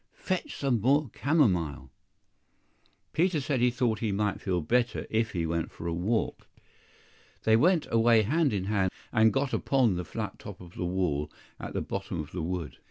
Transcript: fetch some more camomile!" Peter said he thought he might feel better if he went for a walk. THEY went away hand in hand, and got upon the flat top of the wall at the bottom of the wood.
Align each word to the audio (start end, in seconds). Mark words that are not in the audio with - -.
fetch 0.17 0.55
some 0.57 0.81
more 0.81 1.11
camomile!" 1.13 1.91
Peter 3.13 3.39
said 3.39 3.59
he 3.59 3.69
thought 3.69 3.99
he 3.99 4.11
might 4.11 4.41
feel 4.41 4.59
better 4.59 5.05
if 5.11 5.29
he 5.33 5.45
went 5.45 5.69
for 5.69 5.85
a 5.85 5.93
walk. 5.93 6.47
THEY 7.43 7.55
went 7.55 7.85
away 7.91 8.23
hand 8.23 8.51
in 8.51 8.63
hand, 8.63 8.91
and 9.13 9.31
got 9.31 9.53
upon 9.53 9.93
the 9.97 10.03
flat 10.03 10.39
top 10.39 10.59
of 10.59 10.73
the 10.73 10.85
wall 10.85 11.31
at 11.59 11.73
the 11.73 11.81
bottom 11.81 12.19
of 12.19 12.31
the 12.31 12.41
wood. 12.41 12.77